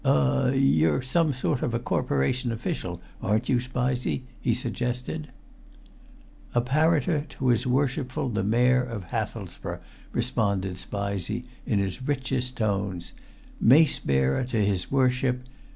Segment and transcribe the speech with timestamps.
[0.03, 5.27] "Er you're some sort of a Corporation official, aren't you, Spizey?" he suggested.
[6.55, 9.77] "Apparitor to his Worshipful the Mayor of Hathelsborough,"
[10.11, 13.13] responded Spizey in his richest tones.
[13.59, 15.41] "Mace bearer to his Worship.